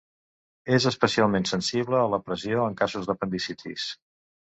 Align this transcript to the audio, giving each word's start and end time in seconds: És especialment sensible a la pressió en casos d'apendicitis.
És 0.77 0.87
especialment 0.91 1.45
sensible 1.51 2.01
a 2.01 2.09
la 2.17 2.21
pressió 2.31 2.67
en 2.73 2.81
casos 2.83 3.09
d'apendicitis. 3.11 3.91